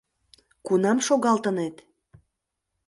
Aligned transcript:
—Кунам 0.65 0.97
шогалтынет? 1.07 1.75